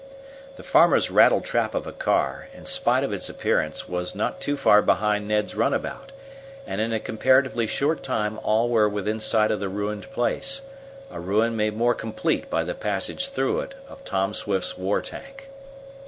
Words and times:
The 0.55 0.63
farmer's 0.63 1.11
rattletrap 1.11 1.75
of 1.75 1.85
a 1.85 1.91
car, 1.93 2.47
in 2.55 2.65
spite 2.65 3.03
of 3.03 3.13
its 3.13 3.29
appearance, 3.29 3.87
was 3.87 4.15
not 4.15 4.43
far 4.43 4.81
behind 4.81 5.27
Ned's 5.27 5.53
runabout, 5.53 6.11
and 6.65 6.81
in 6.81 6.91
a 6.91 6.99
comparatively 6.99 7.67
short 7.67 8.01
time 8.01 8.39
all 8.41 8.67
were 8.67 8.89
within 8.89 9.19
sight 9.19 9.51
of 9.51 9.59
the 9.59 9.69
ruined 9.69 10.11
place 10.11 10.63
a 11.11 11.19
ruin 11.19 11.55
made 11.55 11.77
more 11.77 11.93
complete 11.93 12.49
by 12.49 12.63
the 12.63 12.73
passage 12.73 13.29
through 13.29 13.59
it 13.59 13.75
of 13.87 14.03
Tom 14.03 14.33
Swift's 14.33 14.75
war 14.75 15.03
tank. 15.03 15.49